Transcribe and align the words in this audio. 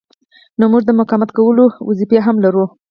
نو 0.59 0.65
موږ 0.71 0.83
د 0.85 0.91
مقاومت 0.99 1.29
کولو 1.37 1.65
دنده 1.97 2.17
هم 2.25 2.35
لرو. 2.45 2.65